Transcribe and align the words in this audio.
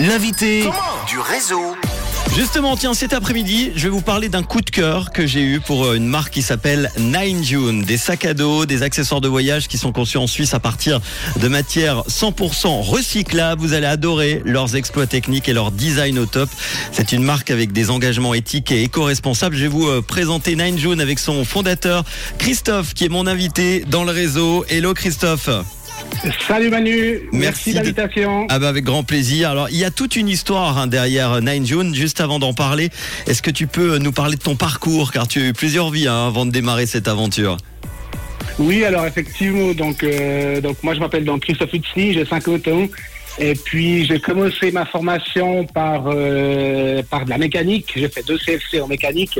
L'invité 0.00 0.62
du 1.08 1.20
réseau. 1.20 1.76
Justement, 2.34 2.76
tiens, 2.76 2.92
cet 2.92 3.12
après-midi, 3.12 3.70
je 3.76 3.84
vais 3.84 3.88
vous 3.88 4.00
parler 4.00 4.28
d'un 4.28 4.42
coup 4.42 4.62
de 4.62 4.68
cœur 4.68 5.12
que 5.12 5.28
j'ai 5.28 5.42
eu 5.42 5.60
pour 5.60 5.84
euh, 5.84 5.94
une 5.94 6.08
marque 6.08 6.32
qui 6.32 6.42
s'appelle 6.42 6.90
Nine 6.98 7.44
June. 7.44 7.82
Des 7.84 7.96
sacs 7.96 8.24
à 8.24 8.34
dos, 8.34 8.66
des 8.66 8.82
accessoires 8.82 9.20
de 9.20 9.28
voyage 9.28 9.68
qui 9.68 9.78
sont 9.78 9.92
conçus 9.92 10.16
en 10.16 10.26
Suisse 10.26 10.54
à 10.54 10.58
partir 10.58 11.00
de 11.36 11.46
matières 11.46 12.02
100% 12.08 12.80
recyclables. 12.80 13.60
Vous 13.60 13.74
allez 13.74 13.86
adorer 13.86 14.42
leurs 14.44 14.74
exploits 14.74 15.06
techniques 15.06 15.48
et 15.48 15.52
leur 15.52 15.70
design 15.70 16.18
au 16.18 16.26
top. 16.26 16.50
C'est 16.90 17.12
une 17.12 17.22
marque 17.22 17.52
avec 17.52 17.70
des 17.70 17.90
engagements 17.90 18.34
éthiques 18.34 18.72
et 18.72 18.82
éco-responsables. 18.82 19.54
Je 19.54 19.62
vais 19.62 19.68
vous 19.68 19.86
euh, 19.86 20.02
présenter 20.02 20.56
Nine 20.56 20.78
June 20.78 21.00
avec 21.00 21.20
son 21.20 21.44
fondateur, 21.44 22.02
Christophe, 22.38 22.92
qui 22.92 23.04
est 23.04 23.08
mon 23.08 23.28
invité 23.28 23.84
dans 23.88 24.02
le 24.02 24.10
réseau. 24.10 24.64
Hello 24.68 24.94
Christophe. 24.94 25.48
Salut 26.48 26.70
Manu, 26.70 27.20
Merci 27.32 27.38
merci, 27.38 27.70
de- 27.70 27.76
l'invitation. 27.76 28.46
Ah 28.50 28.58
bah 28.58 28.68
avec 28.68 28.84
grand 28.84 29.02
plaisir. 29.04 29.50
Alors 29.50 29.68
il 29.70 29.76
y 29.76 29.84
a 29.84 29.90
toute 29.90 30.16
une 30.16 30.28
histoire 30.28 30.78
hein, 30.78 30.86
derrière 30.86 31.40
Nine 31.40 31.66
June. 31.66 31.94
Juste 31.94 32.20
avant 32.20 32.38
d'en 32.38 32.52
parler, 32.54 32.90
est-ce 33.26 33.42
que 33.42 33.50
tu 33.50 33.66
peux 33.66 33.98
nous 33.98 34.12
parler 34.12 34.36
de 34.36 34.40
ton 34.42 34.56
parcours? 34.56 35.12
Car 35.12 35.28
tu 35.28 35.40
as 35.40 35.46
eu 35.48 35.52
plusieurs 35.52 35.90
vies 35.90 36.08
hein, 36.08 36.26
avant 36.28 36.46
de 36.46 36.50
démarrer 36.50 36.86
cette 36.86 37.08
aventure. 37.08 37.56
Oui, 38.58 38.84
alors 38.84 39.06
effectivement, 39.06 39.72
donc, 39.74 40.02
euh, 40.02 40.60
donc 40.60 40.82
moi 40.82 40.94
je 40.94 41.00
m'appelle 41.00 41.24
donc 41.24 41.42
Christophe 41.42 41.72
Hutzny, 41.74 42.14
j'ai 42.14 42.24
50 42.24 42.68
ans. 42.68 42.86
Et 43.38 43.52
puis 43.54 44.06
j'ai 44.06 44.18
commencé 44.18 44.70
ma 44.72 44.86
formation 44.86 45.64
par, 45.66 46.04
euh, 46.06 47.02
par 47.10 47.26
de 47.26 47.30
la 47.30 47.36
mécanique. 47.38 47.92
J'ai 47.94 48.08
fait 48.08 48.26
deux 48.26 48.38
CFC 48.38 48.80
en 48.80 48.86
mécanique. 48.88 49.38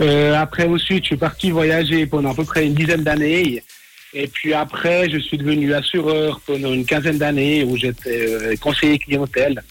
Euh, 0.00 0.34
après 0.34 0.66
ensuite, 0.66 1.04
je 1.04 1.08
suis 1.08 1.16
parti 1.16 1.50
voyager 1.52 2.04
pendant 2.06 2.32
à 2.32 2.34
peu 2.34 2.44
près 2.44 2.66
une 2.66 2.74
dizaine 2.74 3.02
d'années. 3.04 3.62
Et 4.14 4.26
puis 4.26 4.52
après, 4.52 5.08
je 5.10 5.18
suis 5.18 5.38
devenu 5.38 5.72
assureur 5.74 6.40
pendant 6.46 6.72
une 6.72 6.84
quinzaine 6.84 7.18
d'années 7.18 7.64
où 7.64 7.76
j'étais 7.76 8.26
euh, 8.28 8.56
conseiller 8.56 8.98
clientèle. 8.98 9.62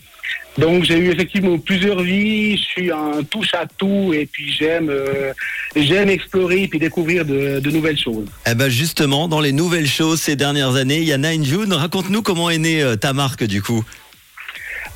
Donc 0.58 0.84
j'ai 0.84 0.98
eu 0.98 1.12
effectivement 1.12 1.58
plusieurs 1.58 2.02
vies, 2.02 2.58
je 2.58 2.62
suis 2.62 2.92
un 2.92 3.24
touche 3.24 3.54
à 3.54 3.66
tout 3.78 4.12
et 4.14 4.26
puis 4.26 4.52
j'aime 4.52 4.90
euh, 4.90 5.32
j'aime 5.78 6.10
explorer 6.10 6.68
puis 6.68 6.78
découvrir 6.78 7.24
de, 7.24 7.62
de 7.62 7.72
nouvelles 7.72 7.98
choses. 7.98 8.26
Eh 8.46 8.54
ben 8.54 8.68
justement, 8.68 9.30
dans 9.30 9.40
les 9.40 9.54
nouvelles 9.54 9.88
choses 9.88 10.20
ces 10.20 10.36
dernières 10.36 10.76
années, 10.76 10.98
il 10.98 11.06
y 11.06 11.14
a 11.14 11.18
Nine 11.18 11.46
June. 11.46 11.72
Raconte-nous 11.72 12.22
comment 12.22 12.50
est 12.50 12.58
née 12.58 12.82
euh, 12.82 12.98
ta 12.98 13.14
marque 13.14 13.46
du 13.46 13.62
coup. 13.62 13.86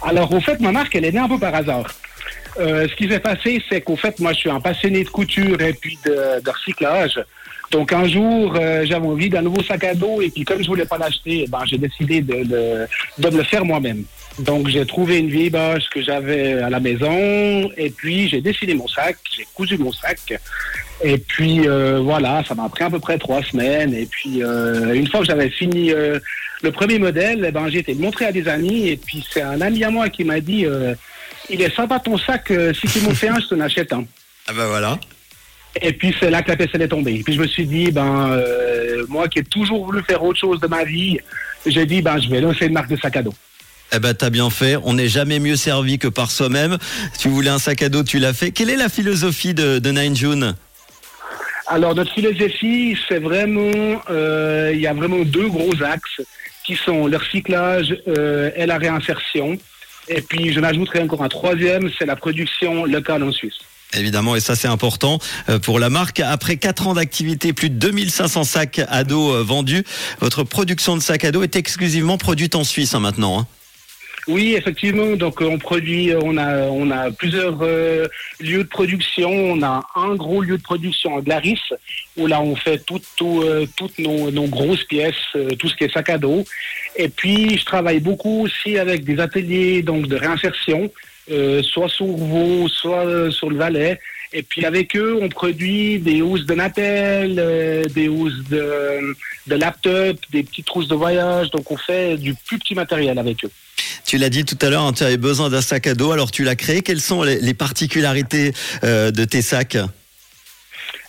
Alors 0.04 0.34
au 0.34 0.42
fait 0.42 0.60
ma 0.60 0.74
marque 0.74 0.94
elle 0.96 1.06
est 1.06 1.14
née 1.14 1.20
un 1.20 1.30
peu 1.30 1.40
par 1.40 1.56
hasard. 1.56 1.88
Euh, 2.60 2.88
ce 2.90 2.96
qui 2.96 3.08
s'est 3.08 3.22
passé 3.22 3.64
c'est 3.70 3.80
qu'au 3.80 3.96
fait 3.96 4.20
moi 4.20 4.34
je 4.34 4.40
suis 4.40 4.50
un 4.50 4.60
passionné 4.60 5.06
de 5.06 5.10
couture 5.10 5.62
et 5.62 5.74
puis 5.74 5.98
de, 6.06 6.42
de 6.44 6.50
recyclage. 6.50 7.18
Donc 7.76 7.92
un 7.92 8.08
jour 8.08 8.56
euh, 8.56 8.86
j'avais 8.86 9.06
envie 9.06 9.30
d'un 9.30 9.42
nouveau 9.42 9.62
sac 9.62 9.84
à 9.84 9.94
dos 9.94 10.22
et 10.22 10.30
puis 10.30 10.46
comme 10.46 10.64
je 10.64 10.68
voulais 10.68 10.86
pas 10.86 10.98
l'acheter, 10.98 11.44
eh 11.44 11.48
ben 11.48 11.60
j'ai 11.66 11.78
décidé 11.78 12.22
de, 12.22 12.38
de, 12.46 12.88
de 13.18 13.30
me 13.30 13.38
le 13.40 13.44
faire 13.44 13.66
moi-même. 13.66 14.06
Donc 14.40 14.70
j'ai 14.70 14.86
trouvé 14.86 15.18
une 15.18 15.28
vieille 15.28 15.50
bâche 15.50 15.90
que 15.90 16.02
j'avais 16.02 16.54
à 16.62 16.70
la 16.70 16.80
maison 16.80 17.70
et 17.76 17.90
puis 17.90 18.30
j'ai 18.30 18.40
dessiné 18.40 18.76
mon 18.76 18.88
sac, 18.88 19.18
j'ai 19.36 19.46
cousu 19.54 19.78
mon 19.78 19.92
sac 19.92 20.40
et 21.04 21.18
puis 21.18 21.68
euh, 21.68 22.00
voilà, 22.02 22.46
ça 22.48 22.56
m'a 22.56 22.70
pris 22.70 22.86
à 22.86 22.90
peu 22.90 23.00
près 23.00 23.18
trois 23.18 23.44
semaines 23.44 23.94
et 23.94 24.06
puis 24.06 24.42
euh, 24.42 24.94
une 24.94 25.10
fois 25.10 25.20
que 25.20 25.26
j'avais 25.26 25.50
fini 25.50 25.90
le 25.90 26.72
premier 26.72 26.98
modèle, 26.98 27.44
eh 27.46 27.52
ben 27.52 27.68
j'ai 27.68 27.80
été 27.80 27.94
le 27.94 28.00
montrer 28.00 28.28
à 28.28 28.32
des 28.32 28.48
amis 28.48 28.88
et 28.88 28.96
puis 28.96 29.22
c'est 29.30 29.42
un 29.42 29.60
ami 29.60 29.84
à 29.84 29.90
moi 29.90 30.08
qui 30.08 30.24
m'a 30.24 30.40
dit 30.40 30.66
il 31.50 31.62
est 31.62 31.76
sympa 31.76 32.00
ton 32.00 32.18
sac, 32.18 32.54
si 32.80 32.88
tu 32.88 33.02
m'en 33.02 33.14
fais 33.14 33.28
un, 33.28 33.40
je 33.42 33.48
t'en 33.50 33.60
achète 33.60 33.92
un. 33.92 34.06
Ah 34.48 34.54
bah 34.56 34.68
voilà. 34.68 34.98
Et 35.82 35.94
puis 35.94 36.16
c'est 36.20 36.30
là 36.30 36.42
que 36.42 36.50
la 36.50 36.58
PSL 36.58 36.82
est 36.82 36.88
tombée. 36.88 37.16
Et 37.16 37.24
puis 37.24 37.34
je 37.34 37.42
me 37.42 37.48
suis 37.48 37.66
dit, 37.66 37.92
ben 37.92 38.30
euh, 38.32 39.06
moi 39.10 39.28
qui 39.28 39.40
ai 39.40 39.44
toujours 39.44 39.86
voulu 39.86 40.02
faire 40.04 40.24
autre 40.24 40.40
chose 40.40 40.60
de 40.60 40.68
ma 40.68 40.84
vie, 40.84 41.20
j'ai 41.66 41.86
dit, 41.86 42.02
ben 42.02 42.20
je 42.20 42.30
vais 42.30 42.42
lancer 42.42 42.66
une 42.68 42.74
marque 42.74 42.90
de 42.90 42.98
sac 42.98 43.18
à 43.18 43.24
dos. 43.24 43.34
Eh 43.94 44.00
ben 44.00 44.14
t'as 44.14 44.30
bien 44.30 44.50
fait. 44.50 44.78
On 44.84 44.94
n'est 44.94 45.10
jamais 45.10 45.40
mieux 45.40 45.58
servi 45.58 46.00
que 46.00 46.08
par 46.08 46.32
soi-même. 46.32 46.78
Tu 47.20 47.28
voulais 47.28 47.50
un 47.50 47.60
sac 47.60 47.82
à 47.82 47.90
dos, 47.90 48.04
tu 48.04 48.20
l'as 48.20 48.34
fait. 48.34 48.52
Quelle 48.52 48.70
est 48.70 48.78
la 48.78 48.90
philosophie 48.90 49.54
de, 49.54 49.80
de 49.80 49.92
Nine 49.92 50.16
June? 50.16 50.56
Alors 51.68 51.96
notre 51.96 52.14
philosophie, 52.14 52.98
c'est 53.08 53.20
vraiment, 53.20 54.02
euh, 54.10 54.72
il 54.74 54.80
y 54.80 54.88
a 54.88 54.94
vraiment 54.94 55.24
deux 55.24 55.48
gros 55.48 55.82
axes 55.84 56.22
qui 56.64 56.76
sont 56.76 57.08
le 57.08 57.18
recyclage 57.18 57.96
euh, 58.08 58.52
et 58.56 58.66
la 58.66 58.78
réinsertion. 58.78 59.58
Et 60.08 60.22
puis 60.22 60.54
je 60.54 60.60
n'ajouterai 60.60 61.02
encore 61.02 61.24
un 61.24 61.30
troisième, 61.30 61.90
c'est 61.98 62.06
la 62.06 62.16
production 62.16 62.86
locale 62.86 63.24
en 63.24 63.32
Suisse. 63.32 63.58
Évidemment, 63.94 64.36
et 64.36 64.40
ça 64.40 64.56
c'est 64.56 64.68
important 64.68 65.20
euh, 65.50 65.60
pour 65.60 65.80
la 65.80 65.90
marque. 65.90 66.20
Après 66.20 66.58
4 66.58 66.88
ans 66.88 66.94
d'activité, 66.96 67.54
plus 67.54 67.70
de 67.70 67.76
2500 67.76 68.44
sacs 68.44 68.82
à 68.88 69.04
dos 69.04 69.34
euh, 69.34 69.44
vendus, 69.44 69.84
votre 70.20 70.44
production 70.44 70.98
de 70.98 71.02
sacs 71.02 71.24
à 71.24 71.32
dos 71.32 71.44
est 71.44 71.56
exclusivement 71.56 72.18
produite 72.18 72.56
en 72.56 72.64
Suisse 72.64 72.94
hein, 72.94 73.00
maintenant. 73.00 73.40
hein. 73.40 73.48
Oui, 74.28 74.56
effectivement. 74.58 75.16
Donc, 75.16 75.40
euh, 75.40 75.46
on 75.46 75.60
produit, 75.60 76.12
on 76.20 76.36
a, 76.38 76.62
on 76.64 76.90
a 76.90 77.12
plusieurs 77.12 77.64
lieux 78.40 78.64
de 78.64 78.68
production. 78.68 79.30
On 79.30 79.62
a 79.62 79.86
un 79.96 80.16
gros 80.16 80.42
lieu 80.42 80.58
de 80.58 80.64
production 80.64 81.16
à 81.16 81.22
Glaris, 81.22 81.62
où 82.18 82.26
là, 82.26 82.42
on 82.42 82.56
fait 82.56 82.84
tout, 82.88 83.00
tout, 83.18 83.44
toutes 83.76 84.00
nos, 84.00 84.48
grosses 84.48 84.84
pièces, 84.86 85.14
tout 85.60 85.70
ce 85.70 85.76
qui 85.76 85.84
est 85.84 85.94
sac 85.94 86.10
à 86.10 86.18
dos. 86.18 86.44
Et 86.96 87.08
puis, 87.08 87.56
je 87.60 87.66
travaille 87.66 88.00
beaucoup 88.00 88.46
aussi 88.46 88.80
avec 88.80 89.04
des 89.04 89.20
ateliers 89.20 89.84
donc 89.84 90.08
de 90.08 90.16
réinsertion, 90.16 90.90
euh, 91.32 91.62
soit 91.64 91.90
sur 91.90 92.08
Vaux, 92.08 92.68
soit 92.68 93.06
euh, 93.06 93.32
sur 93.32 93.50
le 93.50 93.58
Valais. 93.58 94.00
Et 94.34 94.44
puis 94.44 94.66
avec 94.66 94.96
eux, 94.96 95.18
on 95.22 95.30
produit 95.30 96.00
des 96.00 96.22
housses 96.22 96.46
de 96.46 96.56
Natel, 96.56 97.36
euh, 97.40 97.84
des 97.86 98.10
housses 98.10 98.44
de, 98.50 99.16
de 99.48 99.56
laptop, 99.56 100.18
des 100.32 100.44
petites 100.44 100.66
trousses 100.66 100.88
de 100.88 100.96
voyage. 100.96 101.52
Donc 101.52 101.72
on 101.72 101.78
fait 101.78 102.18
du 102.18 102.34
plus 102.34 102.60
petit 102.60 102.76
matériel 102.76 103.18
avec 103.18 103.46
eux. 103.46 103.52
Tu 104.06 104.18
l'as 104.18 104.30
dit 104.30 104.44
tout 104.46 104.58
à 104.62 104.70
l'heure, 104.70 104.84
hein, 104.84 104.94
tu 104.94 105.04
avais 105.04 105.18
besoin 105.18 105.50
d'un 105.50 105.62
sac 105.62 105.88
à 105.88 105.94
dos, 105.94 106.12
alors 106.12 106.32
tu 106.32 106.44
l'as 106.44 106.56
créé. 106.56 106.82
Quelles 106.82 107.02
sont 107.02 107.24
les, 107.24 107.40
les 107.40 107.54
particularités 107.54 108.52
euh, 108.84 109.12
de 109.12 109.26
tes 109.26 109.42
sacs? 109.42 109.78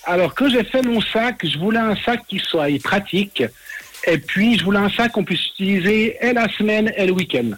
Alors, 0.05 0.35
quand 0.35 0.49
j'ai 0.49 0.63
fait 0.63 0.83
mon 0.83 1.01
sac, 1.01 1.45
je 1.45 1.59
voulais 1.59 1.81
un 1.81 1.97
sac 1.97 2.21
qui 2.29 2.39
soit 2.39 2.69
pratique. 2.81 3.43
Et 4.07 4.19
puis, 4.19 4.57
je 4.57 4.65
voulais 4.65 4.79
un 4.79 4.89
sac 4.89 5.13
qu'on 5.13 5.25
puisse 5.25 5.47
utiliser 5.49 6.17
et 6.21 6.33
la 6.33 6.49
semaine 6.57 6.93
et 6.97 7.07
le 7.07 7.13
week-end. 7.13 7.51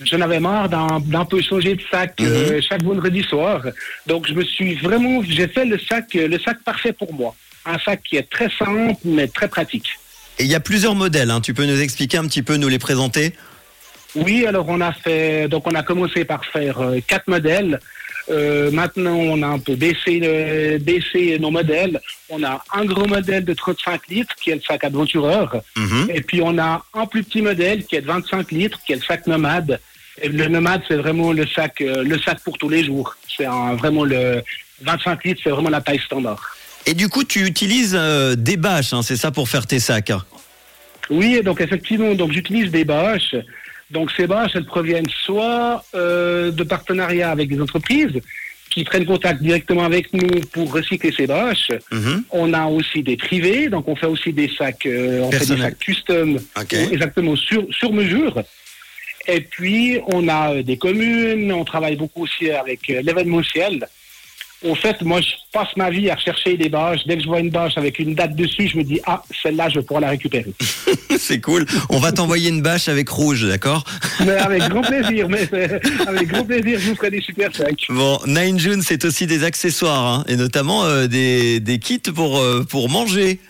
J'en 0.00 0.20
avais 0.20 0.40
marre 0.40 0.68
d'un 0.68 1.24
peu 1.24 1.40
changer 1.40 1.76
de 1.76 1.82
sac 1.90 2.14
euh, 2.20 2.60
chaque 2.60 2.82
vendredi 2.82 3.22
soir. 3.22 3.62
Donc, 4.06 4.26
je 4.26 4.34
me 4.34 4.44
suis 4.44 4.74
vraiment, 4.76 5.22
j'ai 5.22 5.48
fait 5.48 5.64
le 5.64 5.78
sac, 5.78 6.16
euh, 6.16 6.28
le 6.28 6.38
sac 6.38 6.58
parfait 6.64 6.92
pour 6.92 7.12
moi. 7.12 7.34
Un 7.64 7.78
sac 7.78 8.02
qui 8.02 8.16
est 8.16 8.28
très 8.28 8.50
simple, 8.50 8.94
mais 9.04 9.28
très 9.28 9.48
pratique. 9.48 9.88
Et 10.38 10.44
il 10.44 10.50
y 10.50 10.54
a 10.54 10.60
plusieurs 10.60 10.94
modèles, 10.94 11.30
hein. 11.30 11.40
tu 11.40 11.54
peux 11.54 11.66
nous 11.66 11.80
expliquer 11.80 12.18
un 12.18 12.26
petit 12.26 12.42
peu, 12.42 12.56
nous 12.56 12.68
les 12.68 12.78
présenter? 12.78 13.34
Oui, 14.14 14.44
alors 14.46 14.66
on 14.68 14.80
a 14.80 14.92
fait, 14.92 15.48
donc 15.48 15.66
on 15.66 15.74
a 15.74 15.82
commencé 15.82 16.24
par 16.24 16.44
faire 16.44 16.80
euh, 16.80 16.98
quatre 17.06 17.28
modèles. 17.28 17.80
Euh, 18.32 18.70
maintenant, 18.70 19.14
on 19.16 19.42
a 19.42 19.46
un 19.46 19.58
peu 19.58 19.74
baissé, 19.74 20.18
le- 20.20 20.78
baissé 20.78 21.38
nos 21.38 21.50
modèles. 21.50 22.00
On 22.30 22.42
a 22.42 22.64
un 22.72 22.84
gros 22.84 23.06
modèle 23.06 23.44
de 23.44 23.52
35 23.52 24.08
litres 24.08 24.34
qui 24.42 24.50
est 24.50 24.54
le 24.54 24.60
sac 24.62 24.82
aventureur. 24.84 25.60
Mhm. 25.76 26.08
Et 26.14 26.20
puis 26.22 26.40
on 26.42 26.56
a 26.58 26.82
un 26.94 27.06
plus 27.06 27.22
petit 27.22 27.42
modèle 27.42 27.84
qui 27.84 27.96
est 27.96 28.00
de 28.00 28.06
25 28.06 28.50
litres, 28.50 28.78
qui 28.86 28.92
est 28.92 28.96
le 28.96 29.02
sac 29.02 29.26
nomade. 29.26 29.78
Et 30.20 30.28
le 30.28 30.48
nomade, 30.48 30.82
c'est 30.88 30.96
vraiment 30.96 31.32
le 31.32 31.46
sac, 31.46 31.80
euh, 31.80 32.02
le 32.02 32.18
sac 32.18 32.38
pour 32.44 32.56
tous 32.58 32.68
les 32.68 32.84
jours. 32.84 33.14
C'est 33.36 33.46
vraiment 33.78 34.04
le 34.04 34.42
25 34.82 35.24
litres, 35.24 35.40
c'est 35.44 35.50
vraiment 35.50 35.70
la 35.70 35.80
taille 35.80 36.00
standard. 36.04 36.56
Et 36.86 36.94
du 36.94 37.08
coup, 37.08 37.24
tu 37.24 37.46
utilises 37.46 37.94
euh, 37.98 38.34
des 38.34 38.56
bâches, 38.56 38.92
hein, 38.92 39.02
c'est 39.02 39.16
ça 39.16 39.30
pour 39.30 39.48
faire 39.48 39.66
tes 39.66 39.78
sacs? 39.78 40.12
Oui, 41.10 41.40
donc 41.42 41.60
effectivement, 41.60 42.14
donc 42.14 42.32
j'utilise 42.32 42.70
des 42.70 42.84
bâches. 42.84 43.34
Donc 43.92 44.10
ces 44.16 44.26
bâches, 44.26 44.52
elles 44.54 44.64
proviennent 44.64 45.10
soit 45.24 45.84
euh, 45.94 46.50
de 46.50 46.64
partenariats 46.64 47.30
avec 47.30 47.48
des 47.48 47.60
entreprises 47.60 48.20
qui 48.70 48.84
prennent 48.84 49.04
contact 49.04 49.42
directement 49.42 49.84
avec 49.84 50.12
nous 50.14 50.40
pour 50.52 50.72
recycler 50.72 51.12
ces 51.12 51.26
bâches. 51.26 51.70
Mhm. 51.92 52.24
On 52.30 52.54
a 52.54 52.66
aussi 52.66 53.02
des 53.02 53.18
privés, 53.18 53.68
donc 53.68 53.86
on 53.86 53.94
fait 53.94 54.06
aussi 54.06 54.32
des 54.32 54.48
sacs, 54.48 54.86
euh, 54.86 55.20
on 55.20 55.30
fait 55.30 55.54
des 55.54 55.60
sacs 55.60 55.78
custom, 55.78 56.38
exactement 56.90 57.36
sur, 57.36 57.66
sur 57.70 57.92
mesure. 57.92 58.42
Et 59.28 59.40
puis 59.42 60.00
on 60.06 60.26
a 60.28 60.54
euh, 60.54 60.62
des 60.62 60.78
communes, 60.78 61.52
on 61.52 61.64
travaille 61.64 61.96
beaucoup 61.96 62.22
aussi 62.24 62.50
avec 62.50 62.88
euh, 62.90 63.02
l'événementiel. 63.02 63.86
Au 64.64 64.74
fait, 64.76 65.02
moi, 65.02 65.20
je 65.20 65.30
passe 65.52 65.76
ma 65.76 65.90
vie 65.90 66.08
à 66.08 66.14
rechercher 66.14 66.56
des 66.56 66.68
bâches. 66.68 67.00
Dès 67.06 67.16
que 67.16 67.22
je 67.22 67.28
vois 67.28 67.40
une 67.40 67.50
bâche 67.50 67.76
avec 67.76 67.98
une 67.98 68.14
date 68.14 68.36
dessus, 68.36 68.68
je 68.68 68.78
me 68.78 68.84
dis 68.84 69.00
ah 69.06 69.22
celle-là, 69.42 69.68
je 69.68 69.80
vais 69.80 69.84
pouvoir 69.84 70.02
la 70.02 70.10
récupérer. 70.10 70.52
c'est 71.18 71.40
cool. 71.40 71.66
On 71.88 71.98
va 71.98 72.12
t'envoyer 72.12 72.48
une 72.48 72.62
bâche 72.62 72.88
avec 72.88 73.08
rouge, 73.08 73.44
d'accord? 73.46 73.84
Mais 74.24 74.36
avec 74.36 74.62
grand 74.68 74.82
plaisir, 74.82 75.28
mais 75.28 75.48
euh, 75.52 75.78
avec 76.06 76.28
grand 76.28 76.44
plaisir, 76.44 76.78
je 76.78 76.90
vous 76.90 76.94
ferai 76.94 77.10
des 77.10 77.20
super 77.20 77.54
sacs. 77.54 77.86
Bon, 77.88 78.18
Nine 78.26 78.58
June, 78.58 78.82
c'est 78.82 79.04
aussi 79.04 79.26
des 79.26 79.42
accessoires, 79.44 80.06
hein, 80.06 80.24
et 80.28 80.36
notamment 80.36 80.84
euh, 80.84 81.06
des, 81.06 81.60
des 81.60 81.78
kits 81.78 81.98
pour, 81.98 82.38
euh, 82.38 82.62
pour 82.62 82.88
manger. 82.88 83.40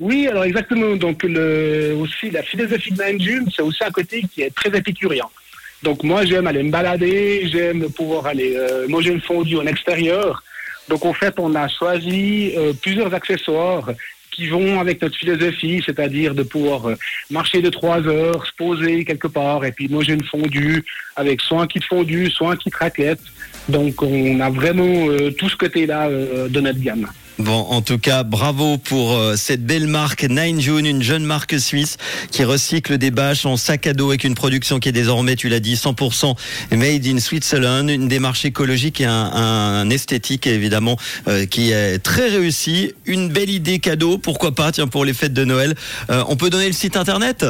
Oui, 0.00 0.26
alors 0.26 0.44
exactement. 0.44 0.96
Donc 0.96 1.22
le, 1.22 1.94
aussi 1.96 2.30
la 2.30 2.42
philosophie 2.42 2.92
de 2.92 3.02
Nine 3.02 3.20
June, 3.20 3.48
c'est 3.54 3.62
aussi 3.62 3.84
un 3.84 3.90
côté 3.90 4.24
qui 4.32 4.42
est 4.42 4.54
très 4.54 4.76
épicurien. 4.76 5.26
Donc 5.84 6.02
moi 6.02 6.24
j'aime 6.24 6.46
aller 6.46 6.62
me 6.62 6.70
balader, 6.70 7.46
j'aime 7.52 7.90
pouvoir 7.90 8.24
aller 8.26 8.56
euh, 8.56 8.88
manger 8.88 9.12
une 9.12 9.20
fondue 9.20 9.58
en 9.58 9.66
extérieur. 9.66 10.42
Donc 10.88 11.04
en 11.04 11.12
fait 11.12 11.34
on 11.38 11.54
a 11.54 11.68
choisi 11.68 12.54
euh, 12.56 12.72
plusieurs 12.72 13.12
accessoires 13.12 13.90
qui 14.30 14.46
vont 14.48 14.80
avec 14.80 15.02
notre 15.02 15.16
philosophie, 15.16 15.82
c'est-à-dire 15.84 16.34
de 16.34 16.42
pouvoir 16.42 16.88
euh, 16.88 16.94
marcher 17.30 17.60
de 17.60 17.68
trois 17.68 18.00
heures, 18.08 18.46
se 18.46 18.52
poser 18.56 19.04
quelque 19.04 19.28
part, 19.28 19.62
et 19.66 19.72
puis 19.72 19.88
manger 19.88 20.14
une 20.14 20.24
fondue 20.24 20.82
avec 21.16 21.42
soit 21.42 21.60
un 21.60 21.66
kit 21.66 21.82
fondue, 21.86 22.30
soit 22.30 22.52
un 22.52 22.56
kit 22.56 22.72
raclette. 22.72 23.20
Donc 23.68 24.02
on 24.02 24.40
a 24.40 24.48
vraiment 24.48 25.08
tout 25.38 25.50
ce 25.50 25.56
côté-là 25.56 26.08
de 26.08 26.60
notre 26.60 26.80
gamme. 26.80 27.08
Bon, 27.40 27.66
en 27.68 27.82
tout 27.82 27.98
cas, 27.98 28.22
bravo 28.22 28.78
pour 28.78 29.14
euh, 29.14 29.34
cette 29.36 29.66
belle 29.66 29.88
marque 29.88 30.22
Nine 30.22 30.60
June, 30.60 30.86
une 30.86 31.02
jeune 31.02 31.24
marque 31.24 31.58
suisse 31.58 31.96
qui 32.30 32.44
recycle 32.44 32.96
des 32.96 33.10
bâches 33.10 33.44
en 33.44 33.56
sac 33.56 33.88
à 33.88 33.92
dos 33.92 34.10
avec 34.10 34.22
une 34.22 34.36
production 34.36 34.78
qui 34.78 34.90
est 34.90 34.92
désormais, 34.92 35.34
tu 35.34 35.48
l'as 35.48 35.58
dit, 35.58 35.74
100% 35.74 36.36
made 36.70 37.04
in 37.04 37.18
Switzerland, 37.18 37.90
une 37.90 38.06
démarche 38.06 38.44
écologique 38.44 39.00
et 39.00 39.06
un, 39.06 39.32
un 39.32 39.90
esthétique 39.90 40.46
évidemment 40.46 40.96
euh, 41.26 41.44
qui 41.44 41.72
est 41.72 41.98
très 41.98 42.28
réussi. 42.28 42.92
Une 43.04 43.28
belle 43.28 43.50
idée 43.50 43.80
cadeau, 43.80 44.16
pourquoi 44.16 44.54
pas, 44.54 44.70
tiens, 44.70 44.86
pour 44.86 45.04
les 45.04 45.12
fêtes 45.12 45.34
de 45.34 45.44
Noël. 45.44 45.74
Euh, 46.10 46.22
on 46.28 46.36
peut 46.36 46.50
donner 46.50 46.68
le 46.68 46.72
site 46.72 46.96
internet? 46.96 47.44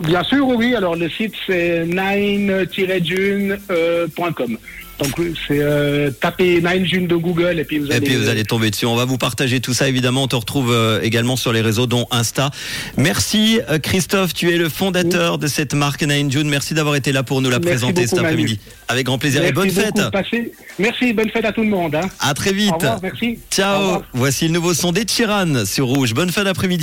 Bien 0.00 0.24
sûr, 0.24 0.46
oui. 0.48 0.74
Alors 0.74 0.96
le 0.96 1.08
site 1.10 1.34
c'est 1.46 1.84
nine-june.com. 1.86 4.56
Donc 4.98 5.16
c'est 5.48 5.58
euh, 5.58 6.10
taper 6.12 6.60
Nine 6.60 6.86
June 6.86 7.06
de 7.08 7.16
Google 7.16 7.58
et 7.58 7.64
puis 7.64 7.78
vous 7.78 7.88
Et 7.90 7.94
allez. 7.94 8.06
puis 8.06 8.14
vous 8.14 8.28
allez 8.28 8.44
tomber 8.44 8.70
dessus. 8.70 8.86
On 8.86 8.94
va 8.94 9.04
vous 9.04 9.18
partager 9.18 9.58
tout 9.58 9.74
ça 9.74 9.88
évidemment. 9.88 10.22
On 10.24 10.28
te 10.28 10.36
retrouve 10.36 10.70
euh, 10.72 11.00
également 11.02 11.34
sur 11.34 11.52
les 11.52 11.60
réseaux 11.60 11.86
dont 11.86 12.06
Insta. 12.12 12.50
Merci 12.96 13.58
euh, 13.68 13.80
Christophe, 13.80 14.32
tu 14.32 14.52
es 14.52 14.56
le 14.58 14.68
fondateur 14.68 15.38
de 15.38 15.48
cette 15.48 15.74
marque 15.74 16.04
Nine 16.04 16.30
June. 16.30 16.48
Merci 16.48 16.74
d'avoir 16.74 16.94
été 16.94 17.10
là 17.10 17.24
pour 17.24 17.40
nous 17.40 17.50
la 17.50 17.58
Merci 17.58 17.70
présenter 17.80 18.02
cet 18.02 18.10
beaucoup, 18.10 18.24
après-midi. 18.26 18.60
Avec 18.86 19.06
grand 19.06 19.18
plaisir 19.18 19.42
et 19.44 19.50
bonne 19.50 19.70
fête. 19.70 20.00
Passez- 20.12 20.52
Merci, 20.78 21.12
bonne 21.12 21.30
fête 21.30 21.46
à 21.46 21.52
tout 21.52 21.62
le 21.62 21.70
monde. 21.70 21.96
Hein. 21.96 22.08
À 22.20 22.34
très 22.34 22.52
vite. 22.52 22.70
Au 22.72 22.76
revoir, 22.76 23.00
merci. 23.02 23.38
Au 23.40 23.54
Ciao. 23.54 23.80
revoir. 23.80 24.02
Voici 24.12 24.46
le 24.46 24.52
nouveau 24.52 24.72
son 24.74 24.92
des 24.92 25.04
Chiran 25.04 25.64
sur 25.64 25.86
Rouge. 25.86 26.14
Bonne 26.14 26.30
fin 26.30 26.44
d'après-midi. 26.44 26.80